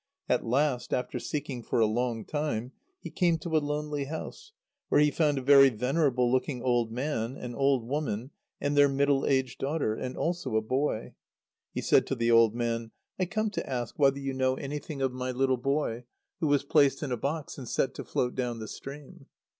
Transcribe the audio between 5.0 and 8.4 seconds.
found a very venerable looking old man, an old woman,